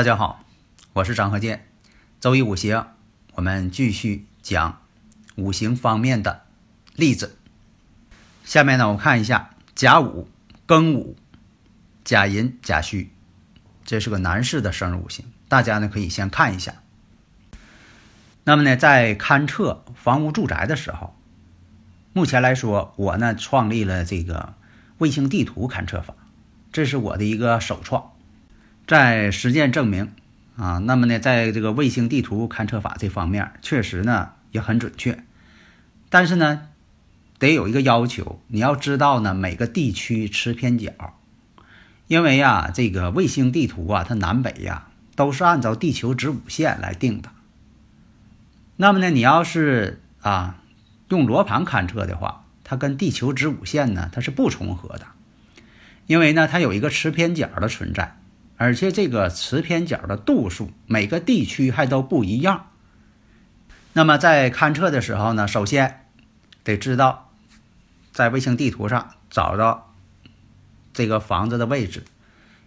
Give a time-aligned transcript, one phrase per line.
[0.00, 0.42] 大家好，
[0.94, 1.66] 我是张和建。
[2.20, 2.86] 周一五行，
[3.34, 4.80] 我们继续讲
[5.36, 6.44] 五行方面的
[6.96, 7.36] 例子。
[8.42, 10.26] 下面呢，我看一下甲午、
[10.66, 11.18] 庚午、
[12.02, 13.10] 甲寅、甲戌，
[13.84, 15.26] 这是个男士的生日五行。
[15.48, 16.76] 大家呢可以先看一下。
[18.44, 21.14] 那么呢，在勘测房屋住宅的时候，
[22.14, 24.54] 目前来说，我呢创立了这个
[24.96, 26.14] 卫星地图勘测法，
[26.72, 28.12] 这是我的一个首创。
[28.90, 30.10] 在实践证明，
[30.56, 35.22] 啊，那么呢，在这个卫星地图勘测法这方面，确实呢也很准确。
[36.08, 36.62] 但是呢，
[37.38, 40.90] 得有一个要求，你要知道呢每个地区持偏角，
[42.08, 47.30] 因为呀，这个卫星地图啊，它南北呀都是按照地球子午线来定的。
[48.74, 50.58] 那么呢，你要是啊
[51.10, 55.06] 用罗盘勘测的话，它跟地球子午线呢它是不重合的，
[56.08, 58.16] 因为呢它有一个持偏角的存在。
[58.60, 62.66] 而且这个磁偏角的度数，每个地区还都不一样。
[63.94, 66.04] 那么在勘测的时候呢，首先
[66.62, 67.30] 得知道
[68.12, 69.94] 在卫星地图上找到
[70.92, 72.04] 这个房子的位置，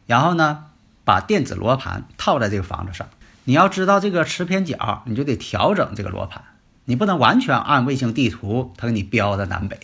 [0.07, 0.71] 然后呢，
[1.05, 3.07] 把电子罗盘套在这个房子上。
[3.43, 6.43] 你要知道这个磁偏角，你就得调整这个罗盘，
[6.85, 9.79] 你不能完全按卫星地图它给你标的南北。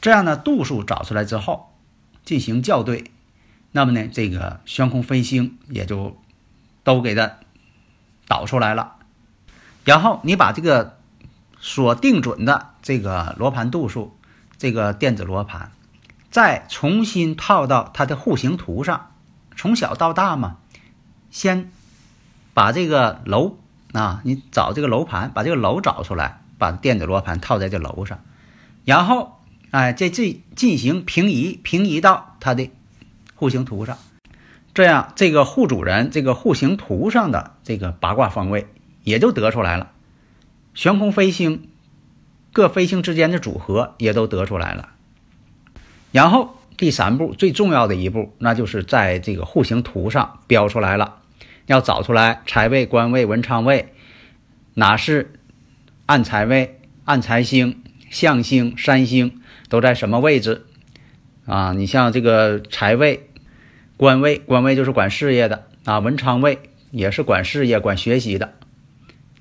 [0.00, 1.74] 这样呢，度数找出来之后
[2.24, 3.10] 进行校对。
[3.72, 6.20] 那么呢，这个悬空飞星也就
[6.82, 7.36] 都给它
[8.26, 8.96] 导出来了。
[9.84, 10.98] 然后你把这个
[11.60, 14.16] 所定准的这个罗盘度数，
[14.58, 15.70] 这个电子罗盘，
[16.32, 19.12] 再重新套到它的户型图上，
[19.56, 20.56] 从小到大嘛，
[21.30, 21.70] 先
[22.52, 23.56] 把这个楼
[23.92, 28.18] 啊，你找这个楼盘，把这个楼找出来，把电子罗盘套在这楼上，
[28.84, 32.68] 然后哎，再进进行平移，平移到它的。
[33.40, 33.96] 户型图上，
[34.74, 38.66] 这样这个户主人这个户型图上的这个八卦方位
[39.02, 39.92] 也就得出来了，
[40.74, 41.70] 悬空飞星
[42.52, 44.90] 各飞星之间的组合也都得出来了。
[46.12, 51.22] 然后第三步最重要的一步，那就是在这个户型图上标出来了，
[51.64, 53.94] 要找出来财位、官位、文昌位
[54.74, 55.32] 哪是
[56.04, 59.40] 暗财位、暗财星、象星、三星
[59.70, 60.66] 都在什么位置
[61.46, 61.72] 啊？
[61.72, 63.28] 你像这个财位。
[64.00, 65.98] 官位，官位就是管事业的啊。
[65.98, 68.54] 文昌位也是管事业、管学习的，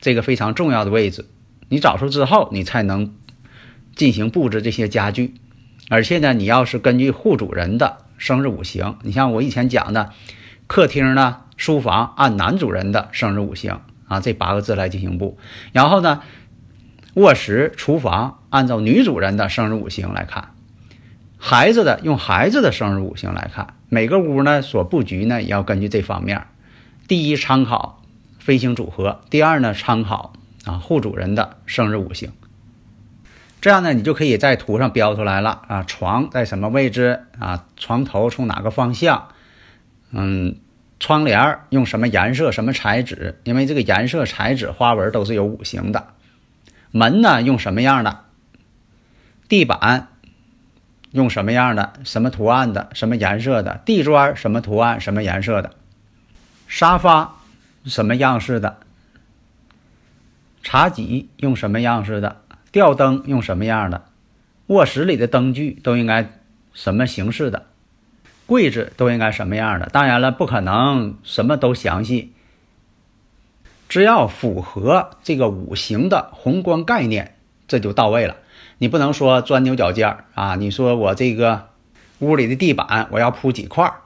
[0.02, 1.30] 这个非常重要的位置。
[1.70, 3.16] 你找出之后，你才能
[3.96, 5.36] 进行布置这些家具。
[5.90, 10.12] 而且呢，你要是根据户主人的生日五行，你像我以前讲的，
[10.68, 15.38] 客厅呢、书房按男主人的生日五行啊，这八个字来进行布。
[15.72, 16.22] 然后呢，
[17.14, 20.54] 卧室、厨房按照女主人的生日五行来看。
[21.38, 26.46] 孩子的用孩子的生日五行来看，每个屋呢所布局呢也要根据这方面。
[27.08, 28.04] 第一，参考
[28.38, 30.34] 飞行组合；第二呢，参考
[30.64, 32.32] 啊户主人的生日五行。
[33.62, 37.66] 这样呢，你就可以在图上标出来了啊，床在什么位置啊？
[37.76, 39.30] 床头从哪个方向？
[40.12, 40.56] 嗯，
[41.00, 43.40] 窗帘用什么颜色、什么材质？
[43.44, 46.14] 因为这个颜色、材质、花纹都是有五行的。
[46.92, 48.20] 门呢用什么样的？
[49.48, 50.10] 地板。
[51.12, 54.36] 用什么样的、什么图案的、什么颜色的地砖？
[54.36, 55.72] 什么图案、什么颜色的
[56.68, 57.38] 沙发？
[57.86, 58.78] 什么样式的
[60.62, 61.30] 茶几？
[61.38, 62.42] 用什么样式的
[62.72, 63.24] 吊灯？
[63.26, 64.06] 用什么样的
[64.68, 66.30] 卧室里的灯具都应该
[66.74, 67.66] 什么形式的
[68.46, 69.88] 柜子都应该什么样的？
[69.88, 72.34] 当然了，不可能什么都详细，
[73.88, 77.36] 只要符合这个五行的宏观概念，
[77.68, 78.36] 这就到位了。
[78.80, 80.56] 你不能说钻牛角尖儿啊！
[80.56, 81.70] 你说我这个
[82.20, 84.02] 屋里的地板我要铺几块儿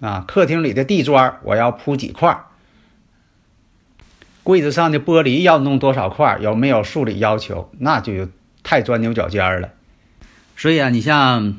[0.00, 0.24] 啊？
[0.26, 2.44] 客厅里的地砖我要铺几块？
[4.44, 6.38] 柜子上的玻璃要弄多少块？
[6.40, 7.70] 有没有数理要求？
[7.78, 8.28] 那就
[8.62, 9.70] 太钻牛角尖儿了。
[10.56, 11.56] 所以啊，你像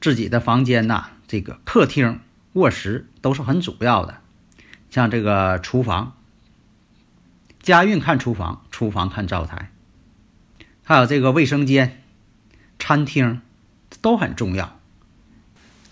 [0.00, 2.18] 自己的房间呐，这个客厅、
[2.54, 4.16] 卧室都是很主要的。
[4.90, 6.14] 像这个厨房，
[7.62, 9.70] 家运看厨房，厨房看灶台，
[10.90, 12.02] 还有这个卫生间、
[12.76, 13.40] 餐厅
[14.02, 14.76] 都很重要。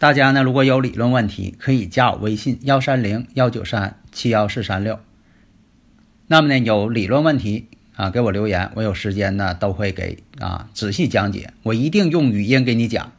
[0.00, 4.98] 大家呢，如果有理论问题，可以加我微信幺三零幺九三七幺四三六。
[6.26, 11.52] 那么呢，有理论问题啊，给我留言，我有时间呢都会给啊仔细讲解。
[11.62, 13.12] 我一定用语音给你讲，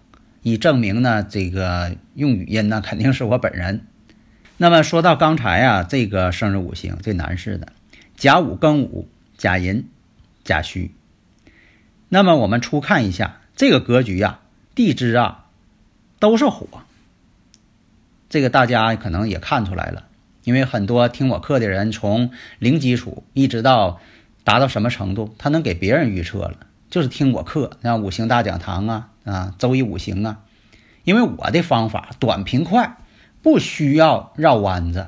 [0.43, 3.85] 以证明呢这个用语音呢肯定是我本人。
[4.57, 7.71] 那么说到刚才啊，这个生日五行这男士的
[8.17, 9.87] 甲午庚午甲寅
[10.43, 10.91] 甲戌。
[12.09, 14.39] 那么我们初看一下这个格局呀，
[14.75, 15.45] 地支啊。
[16.21, 16.67] 都是火，
[18.29, 20.03] 这个大家可能也看出来了，
[20.43, 24.01] 因为很多听我课的人，从零基础一直到
[24.43, 26.57] 达到什么程度，他能给别人预测了，
[26.89, 30.39] 就是听我课，像五行大讲堂啊啊，周易五行啊，
[31.05, 32.97] 因为我的方法短平快，
[33.41, 35.07] 不需要绕弯子，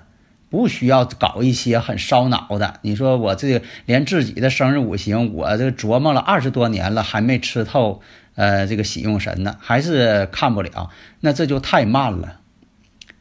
[0.51, 2.75] 不需要搞一些很烧脑的。
[2.83, 8.03] 你说我这连自己的生日五行，我这琢磨了二十多年了，还没吃透。
[8.35, 10.89] 呃，这个喜用神呢，还是看不了，
[11.19, 12.39] 那这就太慢了。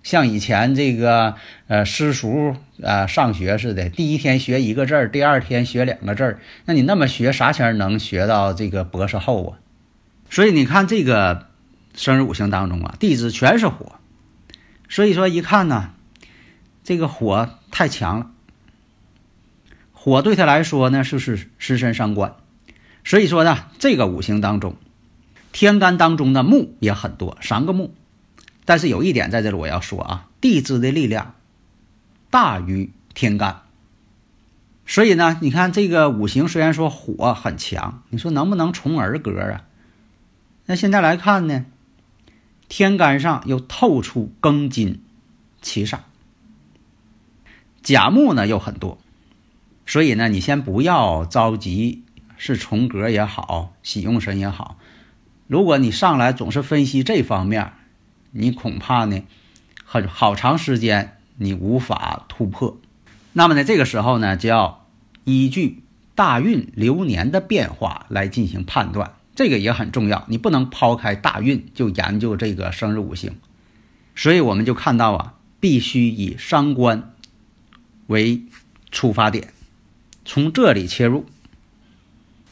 [0.04, 1.34] 像以前这个
[1.66, 9.58] 呃私塾啊上学似的，第一天学一个字儿，第二天学两个字儿，那你那么学啥前能学到这个博士后啊？
[10.30, 11.48] 所以你看这个
[11.94, 13.96] 生日五行当中啊，地支全是火，
[14.88, 15.90] 所以说一看呢，
[16.90, 18.30] 这个火太强了，
[19.92, 22.34] 火对他来说呢，就是食神伤官，
[23.04, 24.74] 所以说呢，这个五行当中。
[25.52, 27.94] 天干当中的木也很多，三个木，
[28.64, 31.36] 但是有一点在这里我要说啊，地支的力量
[32.28, 33.62] 大于天干，
[34.84, 39.62] 所以呢，你看这个五行虽然说火很强，你说能不能从儿格啊？
[40.66, 41.66] 那现在来看呢，
[42.68, 45.04] 天干上又透出庚金
[45.62, 46.00] 七煞，
[47.82, 48.98] 甲木呢又很多，
[49.86, 52.02] 所以呢，你先不要着急，
[52.36, 54.76] 是重格也好，喜用神也好。
[55.46, 57.72] 如果你上来总是分析这方面，
[58.32, 59.22] 你恐怕呢，
[59.84, 62.78] 很好长时间你无法突破。
[63.32, 64.86] 那么呢，这个时候呢，就要
[65.24, 65.82] 依据
[66.14, 70.24] 大运流年的变化来进行判断，这个也很重要。
[70.28, 73.36] 你不能抛开大运就研究这个生日五行。
[74.14, 77.09] 所以我们就看到啊，必须以伤官
[78.10, 78.42] 为
[78.90, 79.52] 出发点，
[80.24, 81.24] 从这里切入。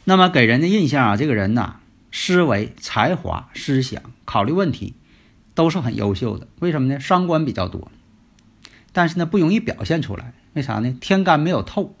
[0.05, 1.75] 那么给人的印象啊，这个人呐。
[2.11, 4.95] 思维、才华、思想、考虑问题，
[5.53, 6.47] 都是很优秀的。
[6.57, 6.99] 为什么呢？
[6.99, 7.91] 伤官比较多，
[8.91, 10.33] 但是呢不容易表现出来。
[10.53, 10.97] 为啥呢？
[10.99, 11.95] 天干没有透，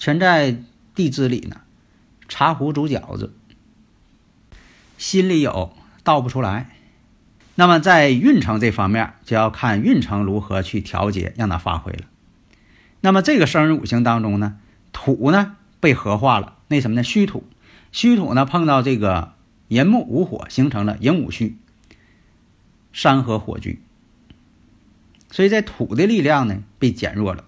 [0.00, 0.56] 全在
[0.96, 1.60] 地支里呢。
[2.28, 3.32] 茶壶煮饺子，
[4.98, 5.72] 心里有
[6.02, 6.74] 倒不出来。
[7.54, 12.00] 那么在运程这方面，就要看运程如何去调节，让它发挥了。
[13.04, 14.56] 那么这个生日五行当中呢，
[14.90, 17.02] 土呢被合化了，那什么呢？
[17.02, 17.44] 虚土。
[17.92, 19.34] 虚土呢碰到这个
[19.68, 21.58] 寅木午火，形成了寅午戌，
[22.94, 23.82] 山河火局，
[25.30, 27.44] 所以在土的力量呢被减弱了。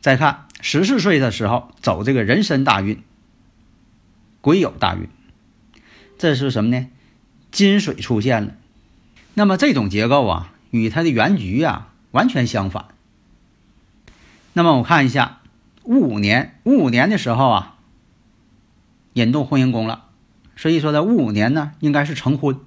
[0.00, 3.02] 再看十四岁的时候走这个人身大运，
[4.40, 5.08] 癸酉大运，
[6.16, 6.86] 这是什么呢？
[7.50, 8.54] 金水出现了，
[9.34, 12.84] 那么这种结构啊与它的原局啊完全相反。
[14.52, 15.40] 那么我看一下
[15.84, 17.76] 戊午年，戊午年的时候啊。
[19.14, 20.04] 引动婚姻宫了，
[20.54, 22.60] 所以说在戊午年呢，应该是成婚。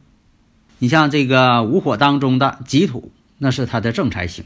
[0.79, 4.43] 你像这个午火当中的己土，那是他的正财星。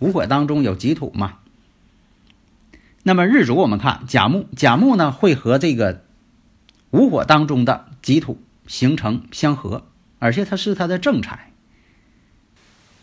[0.00, 1.34] 午火当中有己土嘛？
[3.04, 6.04] 那么日主我们看甲木，甲木呢会和这个
[6.90, 9.86] 午火当中的己土形成相合，
[10.18, 11.52] 而且它是他的正财。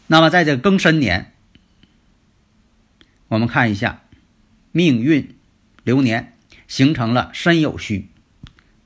[0.07, 1.31] 那么在这庚申年，
[3.29, 4.03] 我们看一下
[4.72, 5.36] 命运
[5.84, 6.34] 流年
[6.67, 8.07] 形成了申酉戌。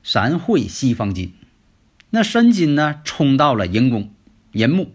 [0.04, 1.32] 三会西方金，
[2.10, 4.10] 那申金呢冲到了寅宫，
[4.50, 4.90] 寅木，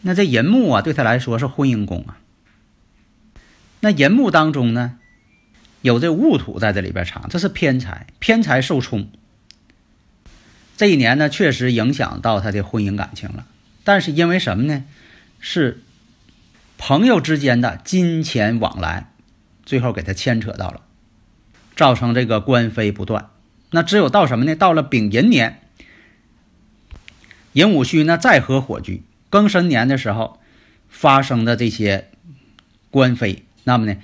[0.00, 2.16] 那这寅木啊对他来说是婚姻宫啊。
[3.80, 4.98] 那寅木当中呢，
[5.82, 9.10] 有这戊土在这里边藏，这是偏财，偏财受冲。
[10.78, 13.46] 这一年呢确实影响到他的婚姻感情了，
[13.84, 14.84] 但是因为什么呢？
[15.38, 15.82] 是
[16.78, 19.12] 朋友之间的金钱往来，
[19.66, 20.80] 最后给他牵扯到了，
[21.76, 23.28] 造成这个官非不断。
[23.72, 24.54] 那只有到什么呢？
[24.54, 25.60] 到了丙寅年，
[27.52, 30.40] 寅午戌呢再合火局，庚申年的时候
[30.88, 32.08] 发生的这些
[32.90, 33.96] 官非，那么呢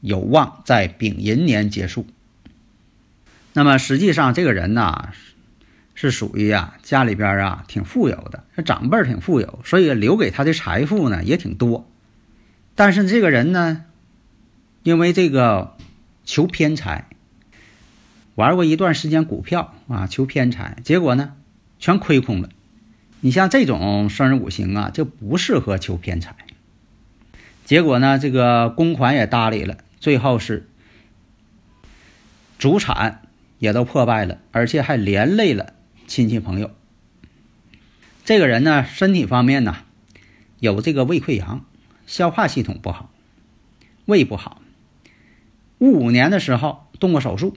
[0.00, 2.06] 有望在丙寅年结束。
[3.52, 5.10] 那么实际上这个人呢
[5.94, 11.86] 是属于啊家里边啊挺富有的，长辈挺富有，所以留给他的财富呢也挺多。
[12.80, 13.84] 但是这个人呢
[14.84, 15.76] 因为这个
[16.24, 17.08] 求偏财，
[18.36, 21.34] 玩过一段时间股票啊，求偏财，结果呢
[21.78, 22.48] 全亏空了。
[23.20, 26.34] 你像这种生日五行啊，就不适合求偏财。
[27.66, 30.66] 结果呢，这个公款也搭理了，最后是
[32.58, 33.20] 主产
[33.58, 35.74] 也都破败了，而且还连累了
[36.06, 36.70] 亲戚朋友。
[38.24, 39.76] 这个人呢，身体方面呢，
[40.60, 41.66] 有这个胃溃疡，
[42.10, 43.08] 消化系统不好，
[44.04, 44.60] 胃不好。
[45.78, 47.56] 戊午年的时候动过手术。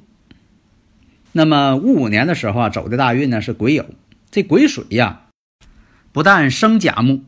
[1.31, 3.85] 那么戊午年的时候啊，走的大运呢是癸酉，
[4.29, 5.21] 这癸水呀。
[6.11, 7.23] 不但生甲木，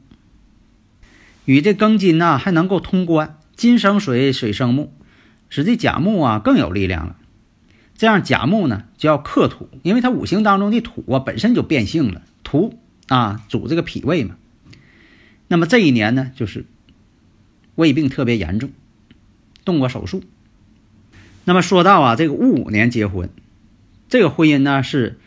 [1.46, 4.94] 与这庚金呐还能够通关，金生水，水生木，
[5.50, 7.16] 使这甲木啊更有力量了。
[7.98, 12.78] 这样甲木呢就要克土，因为它五行当中的土啊本身就变性了，土
[13.08, 14.36] 啊主这个脾胃嘛。
[15.48, 16.68] 那么这一年呢就是
[17.76, 18.72] 胃病特别严重，
[19.64, 20.24] 动过手术。
[21.44, 23.30] 那么说到啊这个戊午年结婚，
[24.10, 25.20] 这个婚姻呢是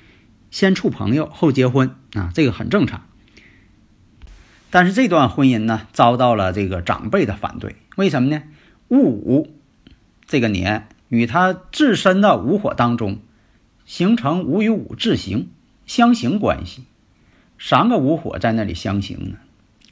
[0.50, 3.04] 先处朋友后结婚啊，这个很正常。
[4.70, 7.76] 但是这段婚姻呢，遭到了这个长辈的反对。
[7.96, 8.42] 为什么呢？
[8.88, 9.54] 戊午
[10.26, 13.18] 这个年与他自身的午火当中，
[13.86, 15.48] 形成午与午自刑
[15.86, 16.84] 相刑关系，
[17.58, 19.36] 三个午火在那里相刑呢，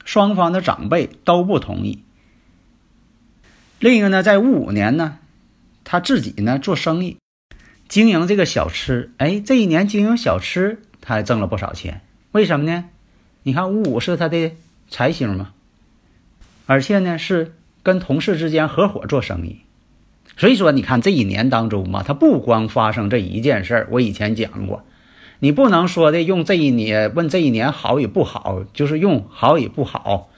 [0.05, 2.03] 双方的长辈都不同意。
[3.79, 5.19] 另一个呢，在戊五年呢，
[5.85, 7.17] 他自己呢做生意，
[7.89, 12.01] 经营这个小吃，哎，这一年经营小吃，他还挣了不少钱。
[12.33, 12.85] 为什么呢？
[13.43, 14.53] 你看戊五是他的。
[14.89, 15.51] 财星嘛，
[16.67, 19.63] 而且呢是跟同事之间合伙做生意，
[20.37, 23.89] 所以说你看这一年当中嘛，他不光发生这一件事儿。
[23.91, 24.85] 我以前讲过，
[25.41, 30.31] 你不能说的用这一年问这一年好与不好，就是用好与不好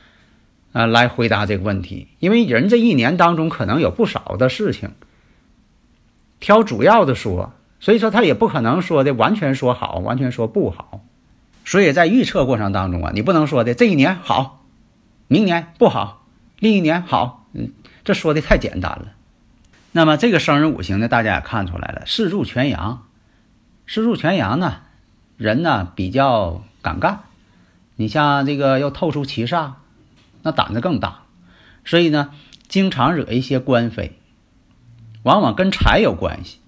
[0.72, 4.90] 啊来回答这个问题，因为人这一年当中可能有不少的事情，
[6.40, 11.00] 挑主要的说，所以说他也不可能说的完全说好，完全说不好。
[11.64, 14.64] 所以在预测过程当中啊，你不能说的这一年好，
[15.26, 16.26] 明年不好，
[16.58, 17.72] 另一年好，嗯，
[18.04, 19.08] 这说的太简单了。
[19.92, 23.06] 那么这个生日五行呢，大家也看出来了，四柱全阳，
[23.86, 24.76] 四柱全阳呢，
[25.36, 27.20] 人呢比较敢干。
[27.96, 29.72] 你像这个又透出七煞，
[30.48, 31.24] 那胆子更大，
[31.84, 32.30] 所以呢，
[32.68, 34.18] 经常惹一些官非，
[35.24, 36.58] 往往跟财有关系。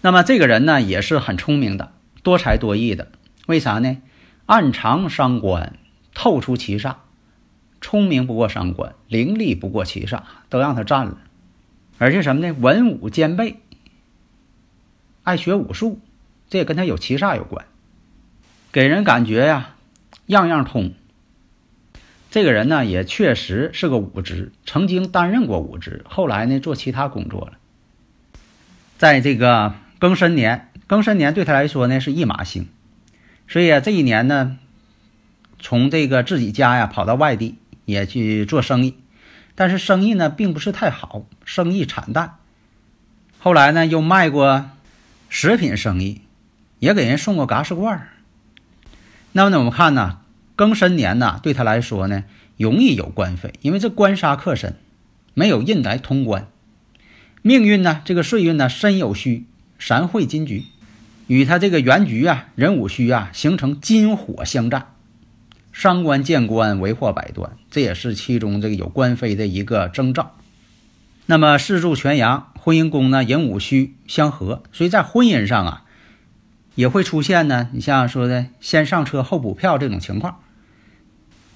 [0.00, 1.92] 那么这个人呢，也是很聪明的，
[2.22, 3.08] 多才多艺的。
[3.46, 3.98] 为啥呢？
[4.46, 5.78] 暗藏伤官，
[6.14, 6.94] 透出七煞，
[7.82, 11.18] 聪明不过伤官，伶俐不过七煞，都让他占了。
[11.98, 12.54] 而且什么呢？
[12.58, 13.60] 文武兼备，
[15.24, 16.00] 爱学武术，
[16.48, 17.66] 这也跟他有七煞有关，
[18.72, 19.74] 给人感觉呀，
[20.24, 20.94] 样样通。
[22.30, 27.52] 这个人呢，也确实是个武职，曾经担任过武职，后来呢，做其他工作了。
[28.98, 32.68] 在这个庚申年，庚申年对他来说呢，是一马星。
[33.48, 34.58] 所以啊，这一年呢，
[35.58, 37.56] 从这个自己家呀跑到外地
[37.86, 38.98] 也去做生意，
[39.54, 42.34] 但是生意呢并不是太好，生意惨淡。
[43.38, 44.68] 后来呢又卖过
[45.30, 46.20] 食品生意，
[46.78, 48.08] 也给人送过嘎士罐
[49.32, 50.20] 那么呢，我们看呢，
[50.58, 52.24] 庚申年呢对他来说呢
[52.56, 54.74] 容易有官非，因为这官杀克身，
[55.32, 56.48] 没有印来通关。
[57.42, 59.46] 命运呢，这个岁运呢身有虚，
[59.78, 60.64] 三会金局。
[61.28, 64.94] 与他这个原局啊，壬午虚啊，形成金火相战，
[65.72, 70.34] 伤官见官，为祸百端，这也是其中这个有官非的一个征兆。
[71.26, 75.84] 那么四柱全阳，婚姻宫呢，人五虚相合，所以在婚姻上啊，
[76.74, 80.40] 也会出现呢，你像说的先上车后补票这种情况。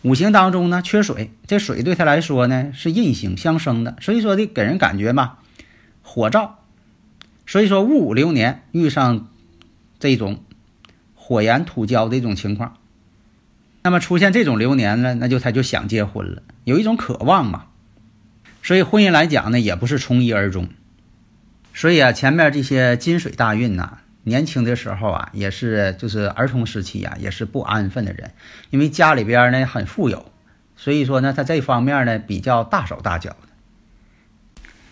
[0.02, 5.38] 五行当中呢，缺水，这水对他来说呢是印星相生的，所以说的给人感觉嘛，
[6.02, 6.50] 火燥。
[7.46, 9.28] 所以说戊午流年遇上。
[10.02, 10.42] 这种
[11.14, 12.76] 火炎土焦的一种情况，
[13.84, 17.66] 那么出现这种流年呢，那就他就想结婚了，有一种渴望嘛。
[18.64, 20.68] 所以婚姻来讲呢，也不是从一而终。
[21.72, 28.30] 所以啊，前面这些金水大运呐，年轻的时候啊，也是就是儿童时期啊，也是不安分的人，
[28.70, 30.26] 因为家里边呢很富有，
[30.76, 33.48] 所以说呢，他这方面呢比较大手大脚的。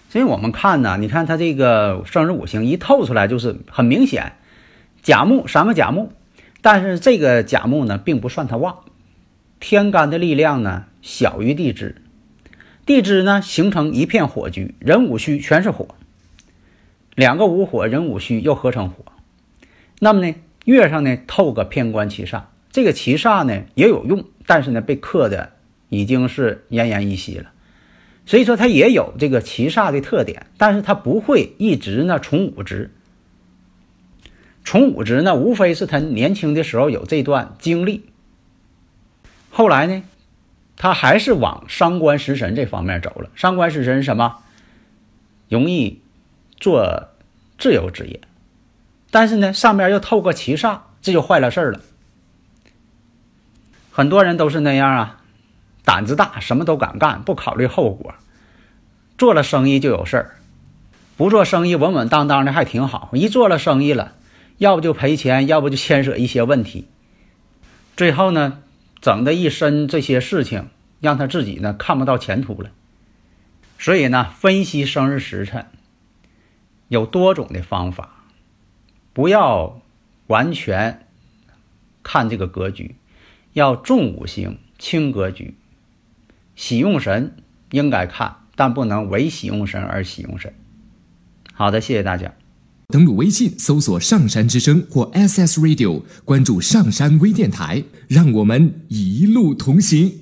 [0.09, 4.33] 所以我们看呢，你看他这个生日五行一透出来，就是很明显。
[5.03, 6.13] 甲木三个甲木，
[6.61, 8.81] 但是这个甲木呢，并不算他旺。
[9.61, 12.03] 天干的力量呢，小于地支，
[12.85, 15.95] 地支呢形成一片火局，人五虚全是火，
[17.15, 19.10] 两个午火人五虚又合成火。
[20.01, 22.43] 那么呢，月上呢透个偏官七煞，
[22.73, 25.53] 这个七煞呢也有用，但是呢被克的
[25.89, 27.53] 已经是奄奄一息了。
[28.27, 32.91] 所以说它也有这个七煞的特点，但是它不会一直呢从五值。
[34.65, 38.05] 从五值呢，无非是他年轻的时候有这段经历，
[39.51, 40.03] 后来呢，
[40.77, 43.31] 他还是往伤官食神这方面走了。
[43.35, 44.39] 伤官食神什么？
[45.49, 46.01] 容易
[46.59, 47.09] 做
[47.59, 48.21] 自由职业，
[49.11, 51.81] 但是呢，上面又透过七煞，这就坏了事儿了。
[53.91, 55.21] 很多人都是那样啊，
[55.85, 58.15] 胆子大，什么都敢干，不考虑后果。
[59.19, 60.37] 做了生意就有事儿，
[61.17, 63.11] 不做生意稳稳当当的还挺好。
[63.13, 64.15] 一做了生意了，
[64.59, 66.89] 要不就赔钱，要不就牵扯一些问题。
[67.97, 68.63] 最后呢，
[69.03, 70.69] 整的一身这些事情，
[71.01, 72.71] 让他自己呢看不到前途了。
[73.79, 75.67] 所以呢，分析生日时辰
[76.89, 78.20] 有多种的方法，
[79.13, 79.83] 不要
[80.29, 81.07] 完全
[82.03, 82.97] 看这个格局，
[83.53, 85.55] 要重五行轻格局。
[86.55, 87.37] 喜用神
[87.71, 90.53] 应该看，但不能为喜用神而喜用神。
[91.53, 92.35] 好的，谢谢大家。
[92.89, 100.13] 登录微信搜索“上山之声”或 SS Radio，关注上山微电台，让我们一路同行。